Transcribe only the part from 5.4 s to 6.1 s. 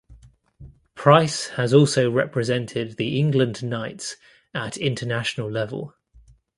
level.